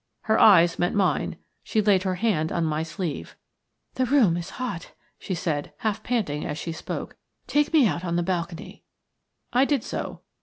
[0.21, 3.35] Her eyes met mine; she laid her hand on my sleeve.
[3.93, 7.17] "The room is hot," she said, half panting as she spoke.
[7.45, 8.81] "Take me out on the balcony."
[9.53, 10.21] I did so.